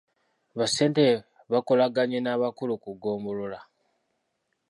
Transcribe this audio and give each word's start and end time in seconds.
Bassentebe 0.57 1.15
bakolaganye 1.51 2.19
n’abakulu 2.21 2.73
ku 2.83 2.89
ggombolola. 2.95 3.59